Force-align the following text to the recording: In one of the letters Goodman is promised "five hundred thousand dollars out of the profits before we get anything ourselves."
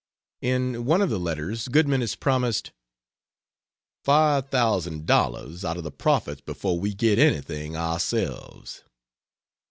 In 0.41 0.85
one 0.85 1.03
of 1.03 1.11
the 1.11 1.19
letters 1.19 1.67
Goodman 1.67 2.01
is 2.01 2.15
promised 2.15 2.71
"five 4.03 4.45
hundred 4.45 4.49
thousand 4.49 5.05
dollars 5.05 5.63
out 5.63 5.77
of 5.77 5.83
the 5.83 5.91
profits 5.91 6.41
before 6.41 6.79
we 6.79 6.95
get 6.95 7.19
anything 7.19 7.77
ourselves." 7.77 8.83